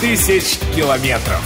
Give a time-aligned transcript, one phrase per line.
[0.00, 1.40] тысяч километров.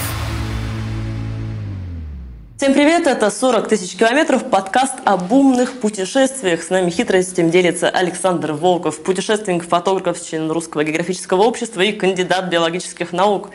[2.56, 6.62] Всем привет, это 40 тысяч километров, подкаст об умных путешествиях.
[6.62, 13.12] С нами хитростям делится Александр Волков, путешественник, фотограф, член Русского географического общества и кандидат биологических
[13.12, 13.50] наук.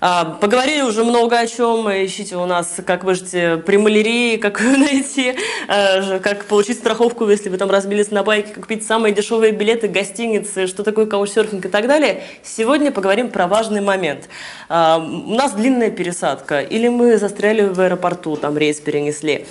[0.00, 1.88] А, поговорили уже много о чем.
[1.88, 3.30] Ищите у нас, как выжить
[3.64, 5.34] при малярии, как найти,
[5.68, 9.88] а, как получить страховку, если вы там разбились на байке, как купить самые дешевые билеты,
[9.88, 12.22] гостиницы, что такое каучсерфинг и так далее.
[12.42, 14.28] Сегодня поговорим про важный момент.
[14.68, 19.46] А, у нас длинная пересадка, или мы застряли в аэропорту, там рейс перенесли.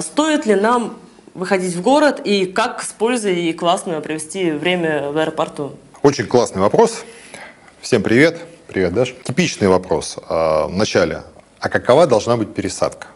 [0.00, 0.98] Стоит ли нам
[1.34, 5.72] выходить в город и как с пользой и классно провести время в аэропорту?
[6.02, 7.04] Очень классный вопрос.
[7.80, 8.55] Всем привет.
[8.68, 9.14] Привет, Даш.
[9.22, 11.22] Типичный вопрос а, в начале.
[11.60, 13.06] А какова должна быть пересадка?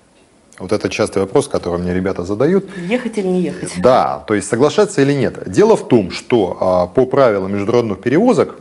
[0.61, 2.67] Вот это частый вопрос, который мне ребята задают.
[2.77, 3.73] Ехать или не ехать?
[3.79, 5.51] Да, то есть соглашаться или нет.
[5.51, 8.61] Дело в том, что а, по правилам международных перевозок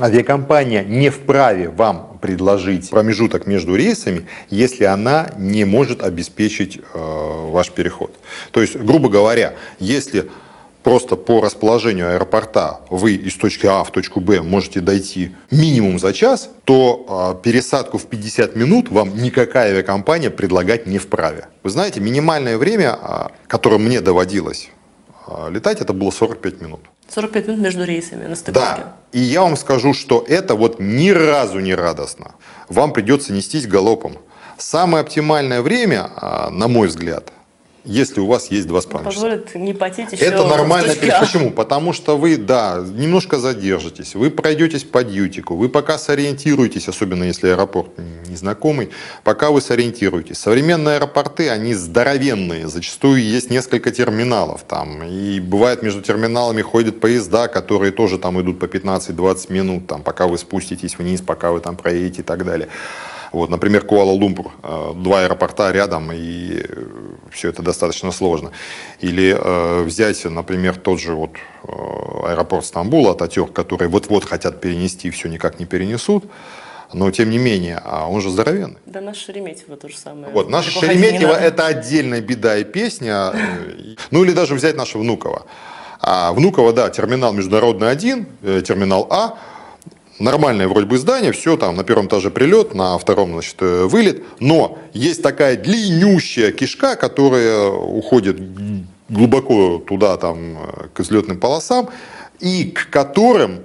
[0.00, 7.70] авиакомпания не вправе вам предложить промежуток между рейсами, если она не может обеспечить э, ваш
[7.70, 8.14] переход.
[8.50, 10.30] То есть, грубо говоря, если
[10.88, 16.14] просто по расположению аэропорта вы из точки А в точку Б можете дойти минимум за
[16.14, 21.48] час, то э, пересадку в 50 минут вам никакая авиакомпания предлагать не вправе.
[21.62, 24.70] Вы знаете, минимальное время, э, которое мне доводилось
[25.26, 26.80] э, летать, это было 45 минут.
[27.10, 28.82] 45 минут между рейсами на стыковке.
[28.84, 28.96] Да.
[29.12, 32.32] И я вам скажу, что это вот ни разу не радостно.
[32.70, 34.16] Вам придется нестись галопом.
[34.56, 36.08] Самое оптимальное время,
[36.50, 37.30] на мой взгляд,
[37.88, 39.10] если у вас есть два спамчика.
[39.10, 40.92] Позволит не потеть еще Это нормально.
[41.20, 41.50] Почему?
[41.50, 47.48] Потому что вы, да, немножко задержитесь, вы пройдетесь по дьютику, вы пока сориентируетесь, особенно если
[47.48, 47.90] аэропорт
[48.28, 48.90] незнакомый,
[49.24, 50.38] пока вы сориентируетесь.
[50.38, 57.48] Современные аэропорты, они здоровенные, зачастую есть несколько терминалов там, и бывает между терминалами ходят поезда,
[57.48, 61.76] которые тоже там идут по 15-20 минут, там, пока вы спуститесь вниз, пока вы там
[61.76, 62.68] проедете и так далее.
[63.32, 66.64] Вот, например, Куала-Лумпур, э, два аэропорта рядом, и
[67.30, 68.52] все это достаточно сложно.
[69.00, 71.32] Или э, взять, например, тот же вот
[71.64, 71.68] э,
[72.26, 76.24] аэропорт Стамбула, Ататюрк, который вот-вот хотят перенести, все никак не перенесут.
[76.94, 78.78] Но тем не менее, а он же здоровенный.
[78.86, 80.32] Да наш Шереметьево то же самое.
[80.32, 83.34] Вот, наше Шереметьево это отдельная беда и песня.
[84.10, 85.44] Ну или даже взять наше Внуково.
[86.00, 89.36] А Внуково, да, терминал международный один, терминал А,
[90.18, 94.22] нормальное вроде бы здание, все там на первом этаже прилет, на втором, значит, э, вылет,
[94.40, 98.38] но есть такая длиннющая кишка, которая уходит
[99.08, 101.88] глубоко туда, там, э, к излетным полосам,
[102.40, 103.60] и к которым,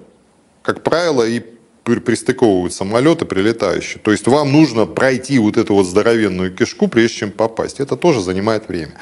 [0.61, 1.41] как правило, и
[1.83, 3.99] пристыковывают самолеты прилетающие.
[4.01, 7.81] То есть вам нужно пройти вот эту вот здоровенную кишку, прежде чем попасть.
[7.81, 8.93] Это тоже занимает время.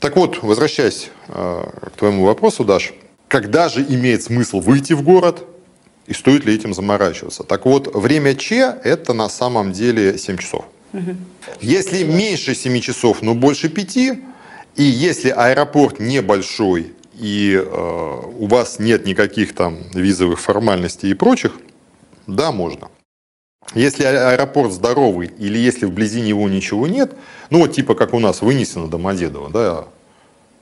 [0.00, 1.64] Так вот, возвращаясь э,
[1.94, 2.92] к твоему вопросу, Даш,
[3.28, 5.44] когда же имеет смысл выйти в город,
[6.06, 7.44] и стоит ли этим заморачиваться.
[7.44, 10.64] Так вот, время Ч– это на самом деле 7 часов.
[10.92, 11.16] Угу.
[11.60, 18.78] Если меньше 7 часов, но больше 5, и если аэропорт небольшой, и э, у вас
[18.78, 21.52] нет никаких там визовых формальностей и прочих,
[22.26, 22.88] да, можно.
[23.74, 27.12] Если аэропорт здоровый, или если вблизи него ничего нет,
[27.50, 29.84] ну вот типа как у нас вынесено Домодедово, да,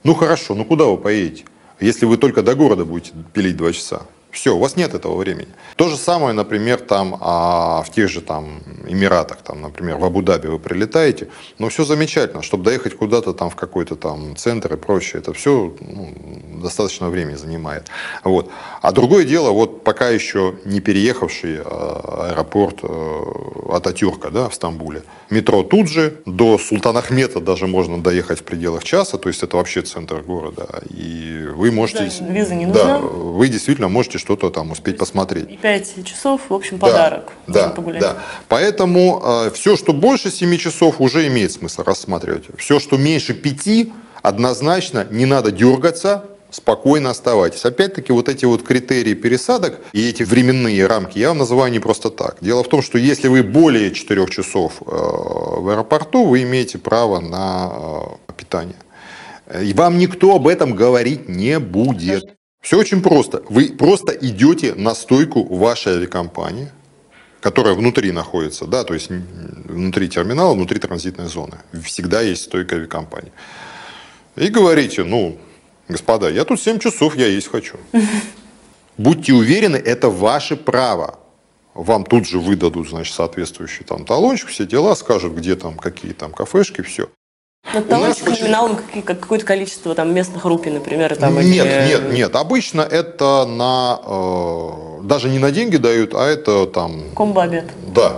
[0.03, 1.45] ну хорошо, ну куда вы поедете?
[1.79, 4.03] Если вы только до города будете пилить два часа.
[4.33, 5.49] Все, у вас нет этого времени.
[5.75, 10.47] То же самое, например, там а, в тех же там Эмиратах, там, например, в Абу-Даби
[10.47, 11.27] вы прилетаете,
[11.59, 15.75] но все замечательно, чтобы доехать куда-то там в какой-то там центр и прочее, это все
[15.79, 16.13] ну,
[16.63, 17.89] достаточно времени занимает.
[18.23, 18.49] Вот.
[18.81, 22.79] А другое дело, вот пока еще не переехавший а, аэропорт
[23.71, 29.19] Ататюрка да, в Стамбуле, метро тут же, до Султанахмета даже можно доехать в пределах часа,
[29.19, 32.09] то есть это вообще центр города, и вы можете...
[32.19, 32.83] Да, виза не нужна.
[32.83, 35.51] Да, вы действительно можете что-то там успеть посмотреть.
[35.51, 37.33] И 5 часов, в общем, подарок.
[37.47, 38.01] Да, погулять.
[38.01, 38.17] да.
[38.47, 42.45] Поэтому э, все, что больше 7 часов, уже имеет смысл рассматривать.
[42.57, 43.89] Все, что меньше 5,
[44.21, 47.65] однозначно не надо дергаться, спокойно оставайтесь.
[47.65, 52.09] Опять-таки, вот эти вот критерии пересадок и эти временные рамки я вам называю не просто
[52.09, 52.37] так.
[52.39, 57.19] Дело в том, что если вы более 4 часов э, в аэропорту, вы имеете право
[57.19, 57.71] на
[58.29, 58.77] э, питание.
[59.61, 62.23] И вам никто об этом говорить не будет.
[62.63, 63.43] Все очень просто.
[63.49, 66.71] Вы просто идете на стойку вашей авиакомпании,
[67.41, 71.57] которая внутри находится, да, то есть внутри терминала, внутри транзитной зоны.
[71.83, 73.33] Всегда есть стойка авиакомпании.
[74.37, 75.37] И говорите, ну,
[75.89, 77.75] господа, я тут 7 часов, я есть хочу.
[78.97, 81.19] Будьте уверены, это ваше право.
[81.73, 86.31] Вам тут же выдадут, значит, соответствующий там талончик, все дела, скажут, где там, какие там
[86.31, 87.09] кафешки, все.
[87.71, 92.35] У нас таможечка очень- какое-то количество там местных рупий, например, там, Нет, или- нет, нет.
[92.35, 97.65] Обычно это на э, даже не на деньги дают, а это там Комбо-обед.
[97.95, 98.17] Да.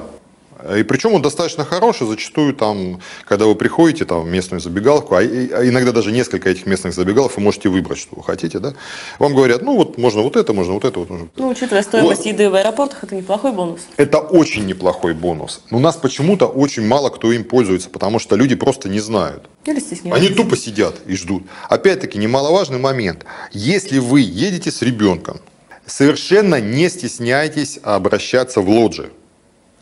[0.78, 5.20] И причем он достаточно хороший, зачастую там, когда вы приходите там, в местную забегаловку, а,
[5.20, 5.22] а
[5.68, 8.74] иногда даже несколько этих местных забегалов, вы можете выбрать, что вы хотите, да?
[9.20, 11.28] Вам говорят, ну вот можно вот это, можно вот это, вот можно.
[11.36, 12.34] Ну, учитывая стоимость Вот.
[12.34, 13.82] еды в аэропортах, это неплохой бонус.
[13.98, 15.62] Это очень неплохой бонус.
[15.70, 19.44] Но у нас почему-то очень мало кто им пользуется, потому что люди просто не знают.
[19.66, 20.26] Или стесняются.
[20.26, 21.44] Они тупо сидят и ждут.
[21.70, 23.26] Опять-таки, немаловажный момент.
[23.52, 25.40] Если вы едете с ребенком,
[25.86, 29.12] совершенно не стесняйтесь обращаться в лоджи.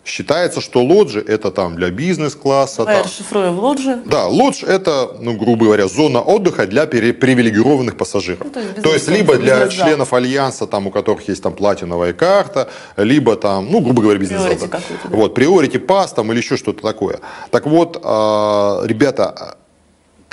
[0.05, 2.77] Считается, что лоджи это там для бизнес-класса.
[2.79, 3.05] Давай там.
[3.05, 4.01] расшифруем лоджи.
[4.05, 8.41] Да, лодж это, ну, грубо говоря, зона отдыха для привилегированных пассажиров.
[8.44, 11.53] Ну, то есть то есть, бизнес- либо для членов альянса, там, у которых есть там
[11.53, 14.50] платиновая карта, либо там, ну, грубо говоря, да.
[14.50, 15.15] какой-то, да.
[15.17, 17.19] Вот, приорити пас там или еще что-то такое.
[17.50, 19.57] Так вот, а, ребята,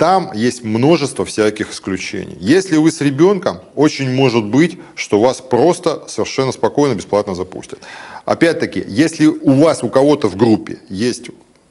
[0.01, 2.35] там есть множество всяких исключений.
[2.39, 7.77] Если вы с ребенком, очень может быть, что вас просто совершенно спокойно, бесплатно запустят.
[8.25, 11.29] Опять-таки, если у вас, у кого-то в группе есть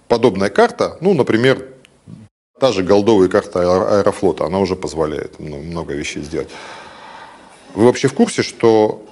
[0.08, 1.67] подобная карта, ну, например,
[2.58, 6.49] та же голдовая карта аэро- Аэрофлота, она уже позволяет много вещей сделать.
[7.75, 9.06] Вы вообще в курсе, что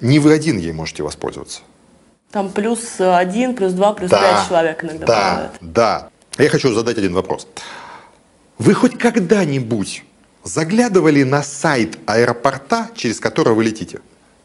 [0.00, 1.60] не вы один ей можете воспользоваться?
[2.30, 5.50] Там плюс один, плюс два, плюс Да, пять человек иногда Да, бывает.
[5.60, 6.08] да.
[6.38, 7.48] Я хочу задать один вопрос.
[8.58, 10.04] Вы хоть когда-нибудь
[10.44, 14.00] заглядывали на сайт аэропорта, через который вы летите?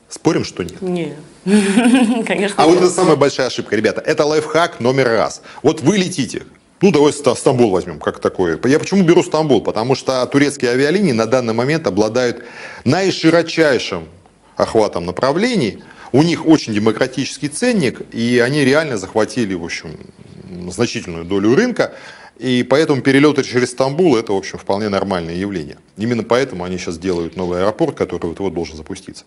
[0.09, 0.81] Спорим, что нет.
[0.81, 1.15] Не.
[2.25, 2.55] Конечно.
[2.63, 2.83] А вот нет.
[2.83, 4.01] это самая большая ошибка, ребята.
[4.01, 5.41] Это лайфхак номер раз.
[5.63, 6.43] Вот вы летите.
[6.81, 8.59] Ну, давай Ста- Стамбул возьмем, как такое.
[8.65, 9.61] Я почему беру Стамбул?
[9.61, 12.43] Потому что турецкие авиалинии на данный момент обладают
[12.83, 14.05] наиширочайшим
[14.55, 15.83] охватом направлений.
[16.11, 19.97] У них очень демократический ценник, и они реально захватили, в общем,
[20.69, 21.93] значительную долю рынка.
[22.37, 25.77] И поэтому перелеты через Стамбул– это, в общем, вполне нормальное явление.
[25.97, 29.25] Именно поэтому они сейчас делают новый аэропорт, который вот-вот должен запуститься.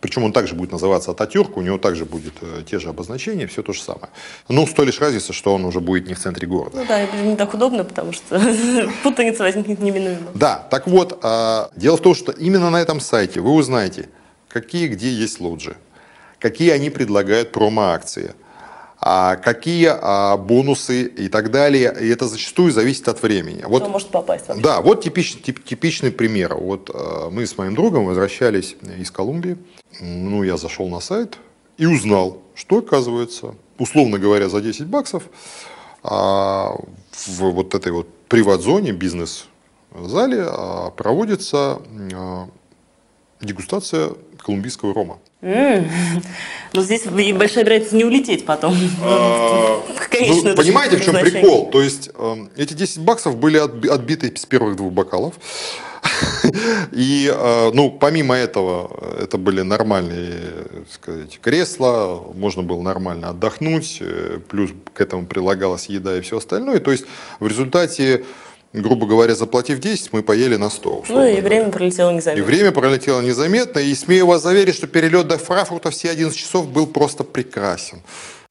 [0.00, 3.62] Причем он также будет называться Ататюрк, у него также будет э, те же обозначения, все
[3.62, 4.08] то же самое.
[4.48, 6.76] Ну, с той лишь разницы, что он уже будет не в центре города.
[6.78, 8.40] Ну да, и не так удобно, потому что
[9.02, 10.32] путаница возникнет неминуемо.
[10.34, 14.08] Да, так вот, а, дело в том, что именно на этом сайте вы узнаете,
[14.48, 15.76] какие где есть лоджи,
[16.40, 18.34] какие они предлагают промо-акции,
[19.36, 21.94] какие а, бонусы и так далее.
[22.00, 23.62] И это зачастую зависит от времени.
[23.64, 24.62] Вот Кто может попасть вообще?
[24.62, 26.54] Да, вот типичный, тип- типичный пример.
[26.56, 29.58] Вот э, мы с моим другом возвращались из Колумбии.
[30.00, 31.38] Ну, я зашел на сайт
[31.78, 35.22] и узнал, что оказывается, условно говоря, за 10 баксов
[36.02, 36.74] а,
[37.12, 41.78] в вот этой вот приват-зоне, бизнес-зале а, проводится
[42.12, 42.48] а,
[43.40, 45.18] дегустация колумбийского рома.
[45.40, 48.74] Но здесь большая вероятность не улететь потом.
[48.74, 51.70] В конечную Ну, понимаете, в чем прикол?
[51.70, 55.34] То есть эм, эти 10 баксов были отби- отбиты с первых двух бокалов.
[56.92, 60.38] И, э, ну, помимо этого, это были нормальные,
[60.90, 66.80] сказать, кресла, можно было нормально отдохнуть, э, плюс к этому прилагалась еда и все остальное.
[66.80, 67.04] То есть
[67.40, 68.24] в результате,
[68.80, 71.04] грубо говоря, заплатив 10, мы поели на 100.
[71.08, 72.44] Ну и время пролетело И незаметно.
[72.44, 76.86] время пролетело незаметно, и смею вас заверить, что перелет до Франкфурта все 11 часов был
[76.86, 78.02] просто прекрасен.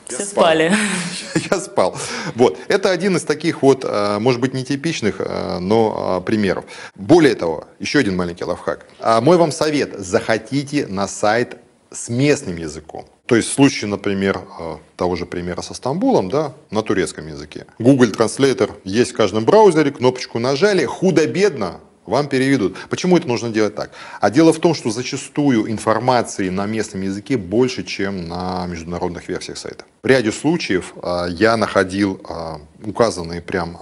[0.07, 0.71] Все спали.
[1.51, 1.97] Я спал.
[2.35, 2.59] Вот.
[2.67, 6.65] Это один из таких вот, э, может быть, нетипичных, э, но э, примеров.
[6.95, 8.85] Более того, еще один маленький лайфхак.
[8.99, 9.97] А Мой вам совет.
[9.97, 11.57] Заходите на сайт
[11.95, 13.05] с местным языком.
[13.25, 17.65] То есть в случае, например, э, того же примера со Стамбулом, да, на турецком языке.
[17.79, 22.77] Google Translator есть в каждом браузере, кнопочку нажали, худо-бедно вам переведут.
[22.89, 23.89] Почему это нужно делать так?
[24.21, 29.57] А дело в том, что зачастую информации на местном языке больше, чем на международных версиях
[29.57, 29.85] сайта.
[30.03, 33.77] В ряде случаев а, я находил а, указанные прям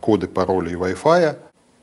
[0.00, 1.36] коды, пароли и Wi-Fi.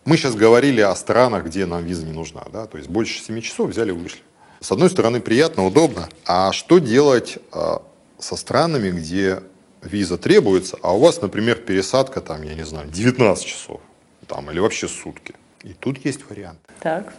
[0.04, 2.44] Мы сейчас говорили о странах, где нам виза не нужна.
[2.52, 2.66] Да?
[2.66, 4.20] То есть больше 7 часов взяли и вышли.
[4.60, 6.10] С одной стороны, приятно, удобно.
[6.26, 7.82] А что делать а,
[8.18, 9.42] со странами, где
[9.82, 13.82] виза требуется, а у вас, например, пересадка, там, я не знаю, 19 часов
[14.28, 15.34] там, или вообще сутки?
[15.64, 16.60] И тут есть вариант.
[16.80, 17.14] Так.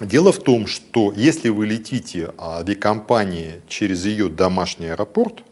[0.00, 5.42] Дело в том, что если вы летите авиакомпании через ее домашний аэропорт,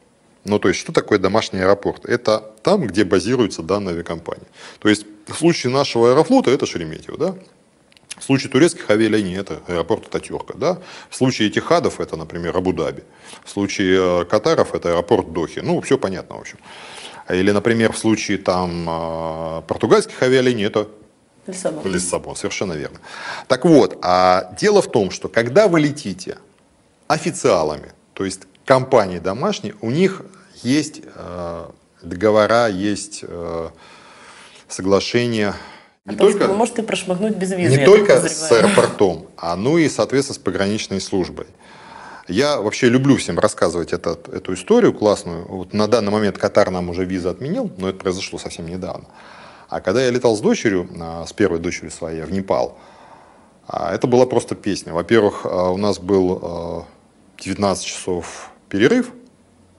[0.45, 2.05] ну то есть что такое домашний аэропорт?
[2.05, 4.47] Это там, где базируется данная авиакомпания.
[4.81, 7.35] То есть в случае нашего аэрофлота это Шереметьево, да?
[8.17, 10.79] В случае турецких авиалиний это аэропорт Ататюрка, да?
[11.11, 13.03] В случае Этихадов это, например, Абу-Даби.
[13.45, 15.61] В случае э, Катаров это аэропорт Дохи.
[15.61, 16.59] Ну, все понятно, в общем.
[17.29, 20.89] Или, например, в случае там э, португальских авиалиний это
[21.47, 21.93] Лиссабон.
[21.93, 23.01] Лиссабон, совершенно верно.
[23.49, 26.39] Так вот, а дело в том, что когда вы летите
[27.07, 30.23] официалами, то есть компании домашние, у них
[30.63, 31.67] есть э,
[32.03, 33.71] договора, есть э,
[36.07, 37.79] не только, вы можете прошмыгнуть без визы.
[37.79, 41.47] Не только с аэропортом, а ну и, соответственно, с пограничной службой.
[42.29, 45.47] Я вообще люблю всем рассказывать этот, эту историю классную.
[45.47, 49.07] Вот на данный момент Катар нам уже визу отменил, но это произошло совсем недавно.
[49.69, 52.79] А когда я летал с дочерью, а, с первой дочерью своей, в Непал,
[53.67, 54.93] а, это была просто песня.
[54.93, 56.87] Во-первых, а, у нас был
[57.39, 59.11] 19 часов перерыв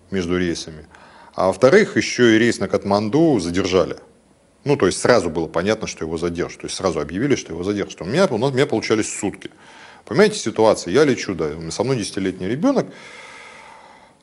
[0.09, 0.87] между рейсами,
[1.35, 3.97] а во-вторых, еще и рейс на Катманду задержали.
[4.65, 6.61] Ну, то есть сразу было понятно, что его задержат.
[6.61, 8.01] То есть сразу объявили, что его задержат.
[8.01, 9.51] У меня, у, нас, у меня получались сутки.
[10.05, 10.91] Понимаете ситуация?
[10.91, 12.87] Я лечу, да, со мной десятилетний ребенок.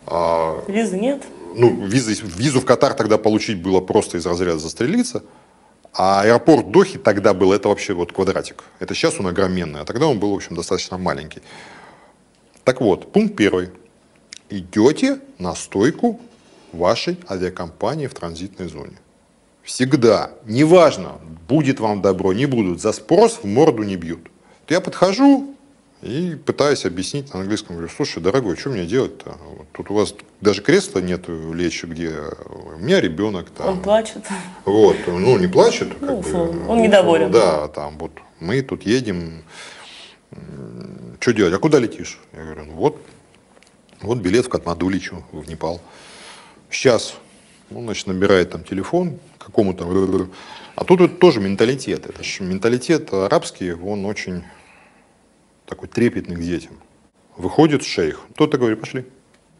[0.04, 1.22] А, Визы нет?
[1.54, 5.22] Ну, визы, визу в Катар тогда получить было просто из разряда застрелиться.
[5.94, 8.64] А аэропорт Дохи тогда был, это вообще вот квадратик.
[8.80, 11.42] Это сейчас он огроменный, а тогда он был, в общем, достаточно маленький.
[12.64, 13.70] Так вот, пункт первый.
[14.48, 16.20] Идете на стойку
[16.72, 18.96] вашей авиакомпании в транзитной зоне.
[19.62, 24.28] Всегда, неважно, будет вам добро, не будут, за спрос в морду не бьют.
[24.68, 25.54] Я подхожу
[26.02, 29.36] и пытаюсь объяснить на английском, говорю, слушай, дорогой, что мне делать-то?
[29.72, 32.12] Тут у вас даже кресла нету лечь, где
[32.76, 33.50] у меня ребенок.
[33.50, 33.68] Там.
[33.68, 34.24] Он плачет.
[34.64, 35.88] Вот, ну не плачет.
[36.00, 37.30] Ну, бы, он ну, недоволен.
[37.30, 39.44] Да, там вот мы тут едем,
[41.20, 42.18] что делать, а куда летишь?
[42.32, 43.00] Я говорю, ну вот,
[44.00, 45.80] вот билет в Катманду лечу, в Непал.
[46.68, 47.14] Сейчас,
[47.72, 50.28] он, значит, набирает там телефон, какому-то...
[50.74, 52.06] А тут это тоже менталитет.
[52.06, 54.44] Это же менталитет арабский, он очень
[55.66, 56.78] такой трепетный к детям.
[57.36, 59.04] Выходит шейх, тот-то говорит, пошли.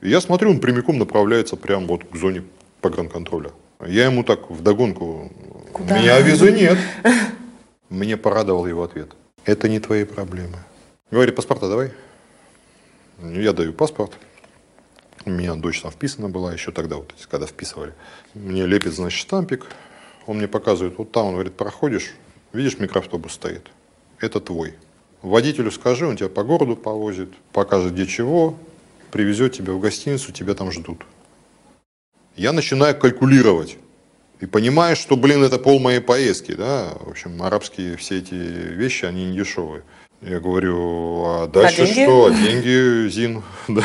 [0.00, 2.44] И я смотрю, он прямиком направляется прямо вот к зоне
[2.80, 3.50] погранконтроля.
[3.86, 5.30] Я ему так вдогонку,
[5.72, 5.94] Куда?
[5.94, 6.78] у меня визы нет.
[7.88, 9.14] Мне порадовал его ответ.
[9.44, 10.58] Это не твои проблемы.
[11.10, 11.90] Говорит, паспорта давай.
[13.22, 14.12] Я даю паспорт.
[15.24, 17.94] У меня дочь там вписана была еще тогда, вот, когда вписывали.
[18.34, 19.66] Мне лепит, значит, штампик.
[20.26, 22.12] Он мне показывает, вот там, он говорит, проходишь,
[22.52, 23.68] видишь, микроавтобус стоит.
[24.18, 24.74] Это твой.
[25.20, 28.56] Водителю скажи, он тебя по городу повозит, покажет где чего,
[29.12, 31.04] привезет тебя в гостиницу, тебя там ждут.
[32.34, 33.76] Я начинаю калькулировать.
[34.40, 36.94] И понимаю, что, блин, это пол моей поездки, да.
[36.98, 39.84] В общем, арабские все эти вещи, они не дешевые.
[40.20, 42.02] Я говорю, а дальше а деньги?
[42.02, 42.26] что?
[42.26, 43.84] А деньги, Зин, да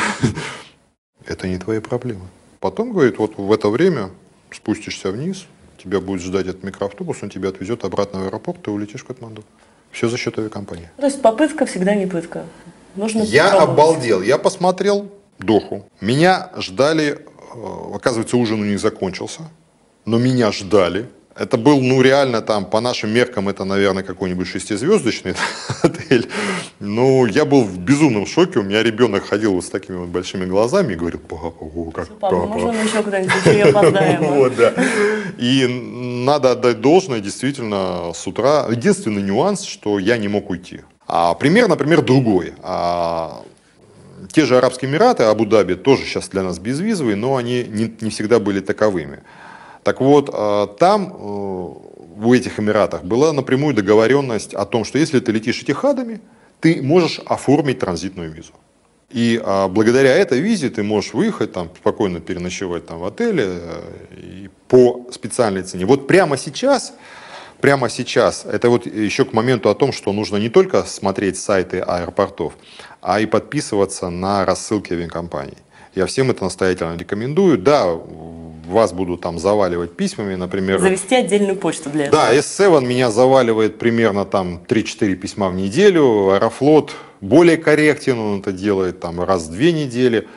[1.30, 2.26] это не твои проблемы.
[2.60, 4.10] Потом, говорит, вот в это время
[4.50, 5.46] спустишься вниз,
[5.82, 9.44] тебя будет ждать этот микроавтобус, он тебя отвезет обратно в аэропорт, ты улетишь в Катманду.
[9.92, 10.90] Все за счет авиакомпании.
[10.96, 12.44] То есть попытка всегда не пытка.
[12.94, 14.22] Нужно я обалдел.
[14.22, 15.08] Я посмотрел
[15.38, 15.88] Доху.
[16.00, 17.18] Меня ждали,
[17.54, 19.42] э, оказывается, ужин у них закончился,
[20.04, 21.08] но меня ждали.
[21.36, 25.34] Это был, ну, реально там, по нашим меркам, это, наверное, какой-нибудь шестизвездочный
[26.08, 26.28] отель.
[26.80, 28.60] Ну, я был в безумном шоке.
[28.60, 32.08] У меня ребенок ходил вот с такими вот большими глазами и говорил, папа, о, как
[32.08, 32.36] папа.
[32.36, 34.24] Папа, можно мы еще куда-нибудь еще опоздаем?
[34.38, 34.74] Вот, да.
[35.38, 38.66] И надо отдать должное, действительно, с утра.
[38.70, 40.80] Единственный нюанс, что я не мог уйти.
[41.06, 42.52] А пример, например, другой.
[42.62, 43.42] А,
[44.30, 48.38] те же Арабские Эмираты, Абу-Даби, тоже сейчас для нас безвизовые, но они не, не всегда
[48.38, 49.20] были таковыми.
[49.82, 51.88] Так вот, э, там, э,
[52.18, 56.20] в этих Эмиратах, была напрямую договоренность о том, что если ты летишь этихадами,
[56.60, 58.52] ты можешь оформить транзитную визу.
[59.10, 63.82] И а, благодаря этой визе ты можешь выехать, там, спокойно переночевать там, в отеле э,
[64.16, 65.86] и по специальной цене.
[65.86, 66.92] Вот прямо сейчас,
[67.60, 71.78] прямо сейчас, это вот еще к моменту о том, что нужно не только смотреть сайты
[71.78, 72.54] аэропортов,
[73.00, 75.56] а и подписываться на рассылки авиакомпаний.
[75.98, 77.58] Я всем это настоятельно рекомендую.
[77.58, 77.92] Да,
[78.68, 80.78] вас будут там заваливать письмами, например.
[80.78, 82.22] Завести отдельную почту для этого.
[82.22, 86.30] Да, S7 меня заваливает примерно там 3-4 письма в неделю.
[86.30, 90.28] Аэрофлот более корректен, он это делает там раз в две недели.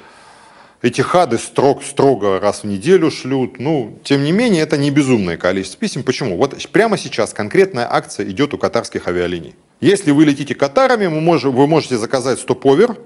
[0.81, 3.59] Эти хады строг, строго раз в неделю шлют.
[3.59, 6.01] Ну, тем не менее, это не безумное количество писем.
[6.01, 6.37] Почему?
[6.37, 9.53] Вот прямо сейчас конкретная акция идет у катарских авиалиний.
[9.79, 12.97] Если вы летите катарами, вы можете, заказать стоповер,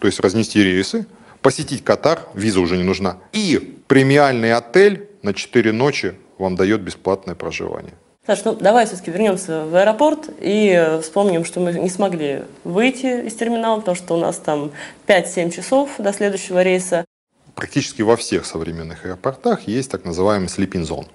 [0.00, 1.06] то есть разнести рейсы,
[1.42, 7.34] посетить Катар, виза уже не нужна, и премиальный отель на 4 ночи вам дает бесплатное
[7.34, 7.94] проживание.
[8.26, 13.34] Саш, ну давай все-таки вернемся в аэропорт и вспомним, что мы не смогли выйти из
[13.34, 14.70] терминала, потому что у нас там
[15.06, 17.06] 5-7 часов до следующего рейса.
[17.54, 21.06] Практически во всех современных аэропортах есть так называемый sleeping zone,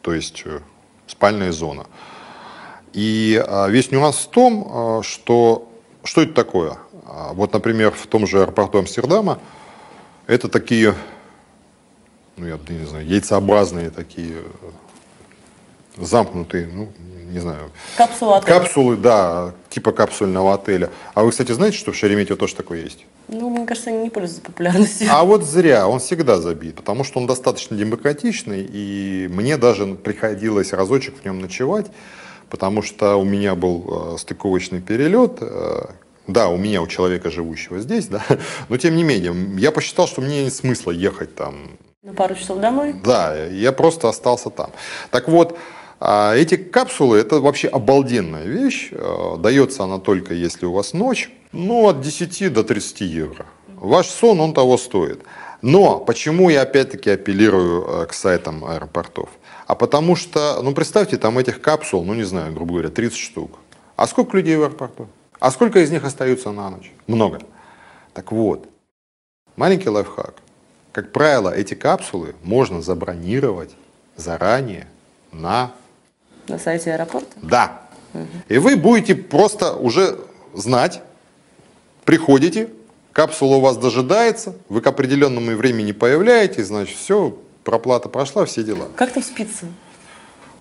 [0.00, 0.60] то есть э,
[1.08, 1.86] спальная зона.
[2.92, 5.68] И а, весь нюанс в том, а, что
[6.04, 6.76] что это такое?
[7.06, 9.38] А, вот, например, в том же аэропорту Амстердама
[10.26, 10.94] это такие,
[12.36, 14.36] ну, я не знаю, яйцеобразные такие
[15.96, 16.88] замкнутые, ну,
[17.30, 17.70] не знаю.
[17.96, 18.58] Капсула отеля.
[18.58, 20.90] Капсулы, да, типа капсульного отеля.
[21.14, 23.06] А вы, кстати, знаете, что в Шереметьево тоже такое есть?
[23.28, 25.08] Ну, мне кажется, они не пользуются популярностью.
[25.10, 30.72] А вот зря, он всегда забит, потому что он достаточно демократичный, и мне даже приходилось
[30.72, 31.86] разочек в нем ночевать,
[32.50, 35.86] потому что у меня был э, стыковочный перелет, э,
[36.26, 38.24] да, у меня, у человека, живущего здесь, да,
[38.68, 41.78] но тем не менее, я посчитал, что мне нет смысла ехать там.
[42.02, 42.94] На пару часов домой?
[43.04, 44.70] Да, я просто остался там.
[45.10, 45.58] Так вот,
[46.00, 48.90] а эти капсулы это вообще обалденная вещь.
[48.92, 51.30] Э, дается она только если у вас ночь.
[51.52, 53.46] Ну, от 10 до 30 евро.
[53.68, 55.22] Ваш сон, он того стоит.
[55.62, 59.30] Но почему я опять-таки апеллирую э, к сайтам аэропортов?
[59.66, 63.58] А потому что, ну представьте, там этих капсул, ну не знаю, грубо говоря, 30 штук.
[63.96, 65.08] А сколько людей в аэропорту?
[65.40, 66.92] А сколько из них остаются на ночь?
[67.06, 67.40] Много.
[68.12, 68.68] Так вот,
[69.56, 70.34] маленький лайфхак.
[70.92, 73.70] Как правило, эти капсулы можно забронировать
[74.16, 74.86] заранее
[75.32, 75.72] на
[76.46, 77.36] на сайте аэропорта?
[77.42, 77.80] Да.
[78.48, 80.20] И вы будете просто уже
[80.52, 81.02] знать,
[82.04, 82.68] приходите,
[83.12, 88.88] капсула у вас дожидается, вы к определенному времени появляетесь, значит, все, проплата прошла, все дела.
[88.94, 89.66] Как там спится?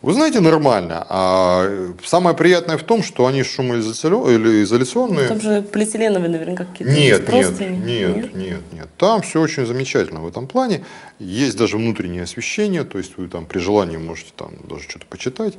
[0.04, 1.08] Вы знаете, нормально.
[1.08, 5.30] А самое приятное в том, что они шумоизоляционные.
[5.30, 6.94] Там же полиэтиленовые наверняка какие-то.
[6.94, 8.88] Нет, нет, нет, нет, нет, нет.
[8.98, 10.84] Там все очень замечательно в этом плане.
[11.20, 15.54] Есть даже внутреннее освещение, то есть вы там при желании можете там даже что-то почитать.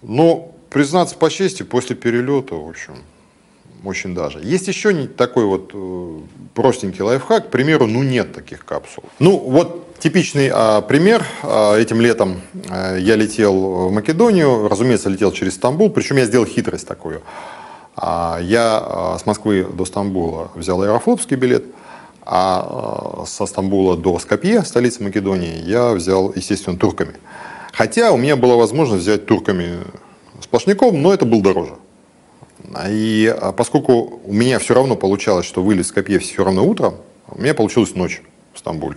[0.00, 2.94] Но, признаться по чести, после перелета, в общем,
[3.84, 4.40] очень даже.
[4.40, 6.18] Есть еще такой вот э,
[6.54, 9.04] простенький лайфхак, к примеру, ну нет таких капсул.
[9.18, 11.24] Ну вот типичный а, пример.
[11.42, 16.46] А, этим летом а, я летел в Македонию, разумеется, летел через Стамбул, причем я сделал
[16.46, 17.22] хитрость такую.
[17.96, 21.64] А, я а, с Москвы до Стамбула взял аэрофлотский билет,
[22.22, 27.14] а, а со Стамбула до Скопье, столицы Македонии, я взял, естественно, турками.
[27.72, 29.78] Хотя у меня была возможность взять турками
[30.42, 31.74] сплошняком, но это был дороже.
[32.88, 36.96] И а, поскольку у меня все равно получалось, что вылез в Скопье все равно утром,
[37.28, 38.96] у меня получилось ночь в Стамбуле.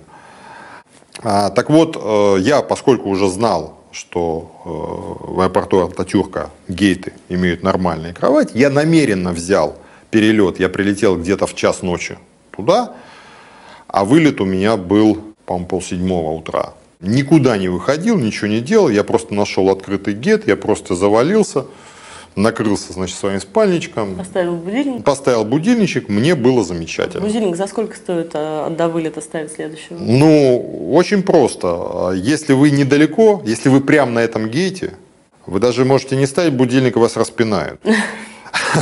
[1.22, 7.64] А, так вот, э, я, поскольку уже знал, что э, в аэропорту Ататюрка гейты имеют
[7.64, 9.78] нормальные кровати, я намеренно взял
[10.12, 10.60] перелет.
[10.60, 12.18] Я прилетел где-то в час ночи
[12.52, 12.94] туда,
[13.88, 16.74] а вылет у меня был, по-моему, полседьмого утра.
[17.02, 21.66] Никуда не выходил, ничего не делал, я просто нашел открытый гет, я просто завалился,
[22.36, 24.16] накрылся, значит, своим спальничком.
[24.16, 25.04] Поставил будильник?
[25.04, 27.26] Поставил будильничек, мне было замечательно.
[27.26, 29.98] Будильник за сколько стоит а, до вылета ставить следующего?
[30.00, 32.14] Ну, очень просто.
[32.16, 34.94] Если вы недалеко, если вы прямо на этом гейте,
[35.46, 37.82] вы даже можете не ставить будильник, вас распинают.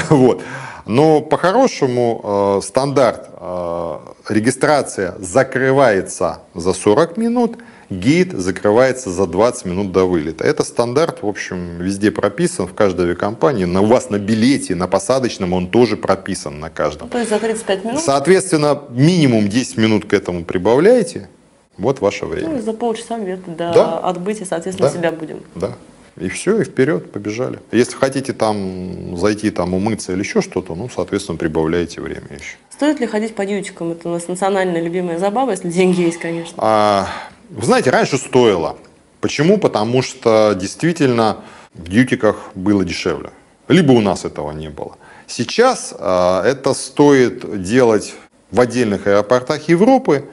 [0.10, 0.41] Вот.
[0.86, 2.21] Но по-хорошему
[2.60, 3.97] э, стандарт э,
[4.29, 7.57] регистрация закрывается за 40 минут,
[7.89, 10.43] гейт закрывается за 20 минут до вылета.
[10.43, 13.65] Это стандарт, в общем, везде прописан, в каждой авиакомпании.
[13.65, 17.10] На, у вас на билете, на посадочном он тоже прописан на каждом.
[17.10, 18.02] То есть за 35 минут?
[18.02, 21.30] Соответственно, минимум 10 минут к этому прибавляете.
[21.78, 22.50] Вот ваше время.
[22.50, 23.97] Ну, за полчаса где-то до да?
[24.00, 24.97] отбытия, соответственно, да?
[24.97, 25.43] себя будем.
[25.54, 25.73] Да.
[26.19, 27.60] И все, и вперед, побежали.
[27.71, 32.58] Если хотите там зайти, там умыться или еще что-то, ну, соответственно, прибавляете время еще.
[32.71, 33.91] Стоит ли ходить по дьютикам?
[33.91, 36.56] Это у нас национальная любимая забава, если деньги есть, конечно.
[36.58, 37.08] А,
[37.49, 38.77] вы знаете, раньше стоило.
[39.21, 39.57] Почему?
[39.57, 41.38] Потому что действительно
[41.73, 43.31] в дьютиках было дешевле.
[43.67, 44.97] Либо у нас этого не было.
[45.27, 48.15] Сейчас а, это стоит делать
[48.49, 50.29] в отдельных аэропортах Европы,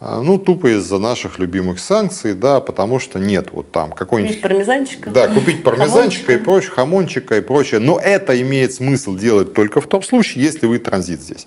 [0.00, 4.34] а, ну, тупо из-за наших любимых санкций, да, потому что нет вот там какой-нибудь...
[4.36, 5.10] Купить пармезанчика.
[5.10, 7.80] Да, купить пармезанчика и прочее, хамончика и прочее.
[7.80, 11.46] Но это имеет смысл делать только в том случае, если вы транзит здесь.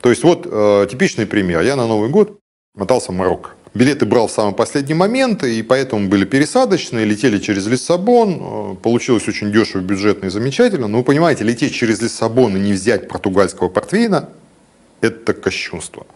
[0.00, 1.62] То есть вот э, типичный пример.
[1.62, 2.38] Я на Новый год
[2.74, 3.50] мотался в Марокко.
[3.72, 8.38] Билеты брал в самый последний момент, и поэтому были пересадочные, летели через Лиссабон.
[8.40, 10.88] Э, получилось очень дешево, бюджетно и замечательно.
[10.88, 14.30] Но вы понимаете, лететь через Лиссабон и не взять португальского портвейна–
[15.00, 16.06] это кощунство.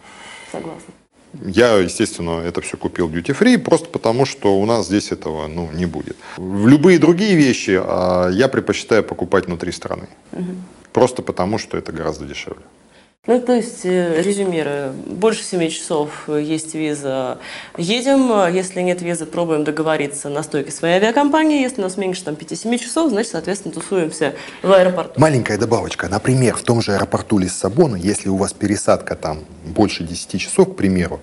[0.51, 0.93] Согласна.
[1.43, 5.69] Я, естественно, это все купил duty free, просто потому что у нас здесь этого ну,
[5.73, 6.15] не будет.
[6.37, 10.07] В любые другие вещи а, я предпочитаю покупать внутри страны.
[10.31, 10.51] Угу.
[10.93, 12.63] Просто потому, что это гораздо дешевле.
[13.27, 17.39] Ну, то есть, э, резюмируя, больше 7 часов есть виза,
[17.75, 22.35] едем, если нет визы, пробуем договориться на стойке своей авиакомпании, если у нас меньше там,
[22.35, 25.19] 5-7 часов, значит, соответственно, тусуемся в аэропорту.
[25.19, 30.39] Маленькая добавочка, например, в том же аэропорту Лиссабона, если у вас пересадка там больше 10
[30.39, 31.19] часов, к примеру,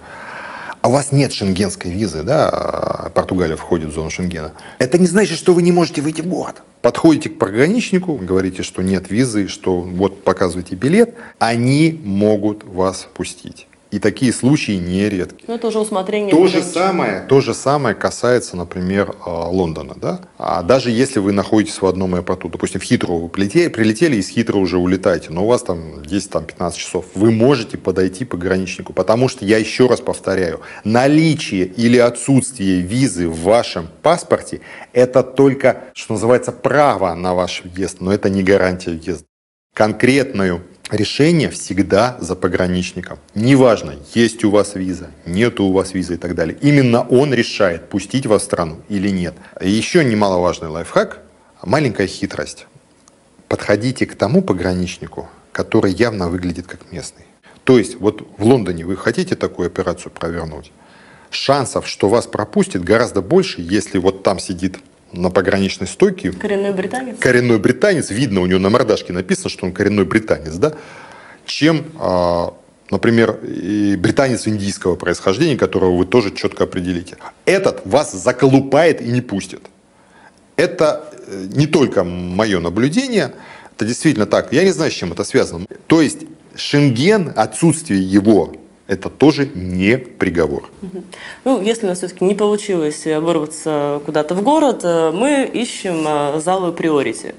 [0.83, 5.39] а у вас нет шенгенской визы, да, Португалия входит в зону Шенгена, это не значит,
[5.39, 6.63] что вы не можете выйти в город.
[6.83, 13.69] Подходите к пограничнику, говорите, что нет визы, что вот показывайте билет, они могут вас пустить.
[13.93, 15.45] И такие случаи нередки.
[15.47, 16.31] Ну, это уже усмотрение.
[16.31, 19.95] То же, самое, то же самое касается, например, э, Лондона.
[19.97, 20.23] Да?
[20.39, 24.31] А даже если вы находитесь в одном аэропорту, допустим, в Хитроу вы прилетели, прилетели из
[24.31, 29.29] Хитроу уже улетаете, но у вас там 10-15 часов, вы можете подойти к пограничнику, потому
[29.29, 34.63] что, я еще раз повторяю, наличие или отсутствие визы в вашем паспорте–
[34.95, 39.27] это только, что называется, право на ваш въезд, но это не гарантия въезда.
[39.75, 43.19] Конкретное решение всегда за пограничником.
[43.35, 46.57] Неважно, есть у вас виза, нет у вас визы и так далее.
[46.61, 49.35] Именно он решает, пустить вас в страну или нет.
[49.61, 51.21] Еще немаловажный лайфхак–
[51.63, 52.67] маленькая хитрость.
[53.49, 57.25] Подходите к тому пограничнику, который явно выглядит как местный.
[57.65, 60.73] То есть вот в Лондоне вы хотите такую операцию провернуть,
[61.31, 64.79] шансов, что вас пропустят, гораздо больше, если вот там сидит
[65.13, 67.19] на пограничной стойке Коренной британец?
[67.19, 70.75] коренной британец, видно у него на мордашке написано, что он коренной британец, да,
[71.45, 72.55] чем, а,
[72.91, 77.17] например, и британец индийского происхождения, которого вы тоже четко определите.
[77.45, 79.63] Этот вас заколупает и не пустит.
[80.57, 83.33] Это э, не только мое наблюдение,
[83.75, 84.53] это действительно так.
[84.53, 85.67] Я не знаю, с чем это связано.
[85.87, 86.19] То есть
[86.55, 88.55] Шенген, отсутствие его,
[88.93, 90.65] это тоже не приговор.
[91.45, 96.41] Ну, если у нас все-таки не получилось вырваться куда-то в город, э, мы ищем э,
[96.41, 97.35] залы приорити.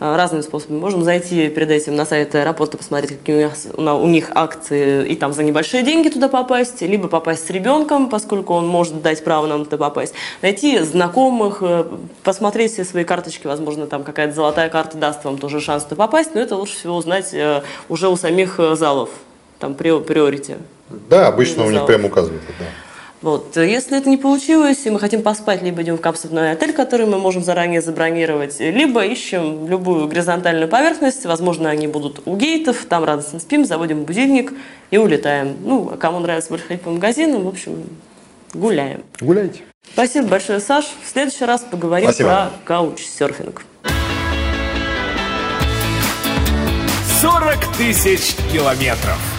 [0.00, 0.78] Э, Разными способами.
[0.78, 5.16] Можем зайти перед этим на сайт аэропорта, посмотреть, какие у них, у них акции, и
[5.16, 9.46] там за небольшие деньги туда попасть, либо попасть с ребенком, поскольку он может дать право
[9.46, 10.12] нам туда попасть.
[10.42, 11.62] Найти знакомых,
[12.24, 16.34] посмотреть все свои карточки, возможно, там какая-то золотая карта даст вам тоже шанс туда попасть,
[16.34, 17.34] но это лучше всего узнать
[17.88, 19.08] уже у самих залов,
[19.58, 20.56] там прио- приорити.
[20.88, 22.42] Да, обычно у них прям указывают.
[22.58, 22.66] Да.
[23.22, 23.56] Вот.
[23.56, 27.18] Если это не получилось, и мы хотим поспать, либо идем в капсульный отель, который мы
[27.18, 33.40] можем заранее забронировать, либо ищем любую горизонтальную поверхность, возможно, они будут у гейтов, там радостно
[33.40, 34.52] спим, заводим будильник
[34.90, 35.56] и улетаем.
[35.64, 37.84] Ну, а кому нравится больше ходить по магазинам, в общем,
[38.54, 39.02] гуляем.
[39.20, 39.62] Гуляйте.
[39.92, 40.84] Спасибо большое, Саш.
[41.02, 42.28] В следующий раз поговорим Спасибо.
[42.28, 43.64] про каучсерфинг.
[47.20, 49.35] 40 тысяч километров.